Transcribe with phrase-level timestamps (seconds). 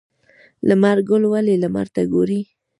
[0.67, 2.41] لمر ګل ولې لمر ته ګوري؟